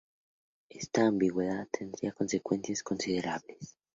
Esta 0.71 1.05
ambigüedad 1.05 1.67
tendría 1.71 2.11
consecuencias 2.11 2.81
considerables. 2.81 3.77